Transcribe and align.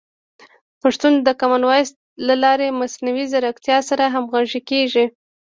پښتو 0.81 1.07
د 1.27 1.29
کامن 1.39 1.63
وایس 1.69 1.89
له 2.27 2.35
لارې 2.43 2.67
د 2.69 2.73
مصنوعي 2.81 3.25
ځیرکتیا 3.31 3.77
سره 3.89 4.03
همغږي 4.13 4.61
کیږي. 4.69 5.05